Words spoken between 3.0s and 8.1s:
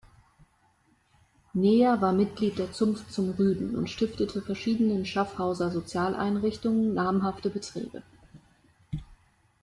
zum Rüden und stiftete verschiedenen Schaffhauser Sozialeinrichtungen namhafte Beträge.